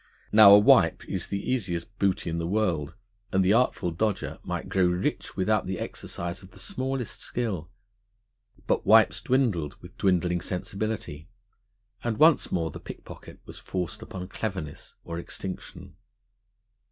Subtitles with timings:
[0.31, 2.95] Now, a wipe is the easiest booty in the world,
[3.31, 7.69] and the Artful Dodger might grow rich without the exercise of the smallest skill.
[8.65, 11.29] But wipes dwindled, with dwindling sensibility;
[12.03, 15.95] and once more the pickpocket was forced upon cleverness or extinction.